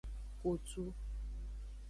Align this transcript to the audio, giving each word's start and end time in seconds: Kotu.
Kotu. 0.41 0.83